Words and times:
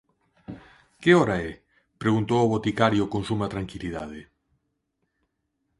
Que 1.01 1.11
hora 1.19 1.35
é? 1.49 1.51
-preguntou 1.57 2.39
o 2.41 2.51
boticario 2.55 3.03
con 3.11 3.21
suma 3.29 3.51
tranquilidade. 3.53 4.21